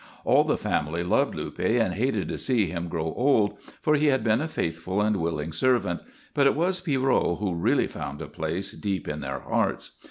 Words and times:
All 0.25 0.43
the 0.43 0.57
family 0.57 1.03
loved 1.03 1.35
Luppe 1.35 1.79
and 1.79 1.93
hated 1.93 2.27
to 2.29 2.39
see 2.39 2.65
him 2.65 2.87
grow 2.87 3.13
old, 3.15 3.59
for 3.83 3.93
he 3.93 4.07
had 4.07 4.23
been 4.23 4.41
a 4.41 4.47
faithful 4.47 4.99
and 4.99 5.17
willing 5.17 5.53
servant, 5.53 5.99
but 6.33 6.47
it 6.47 6.55
was 6.55 6.81
Pierrot 6.81 7.37
who 7.37 7.53
really 7.53 7.85
found 7.85 8.19
a 8.19 8.27
place 8.27 8.71
deep 8.71 9.07
in 9.07 9.21
their 9.21 9.41
hearts. 9.41 9.91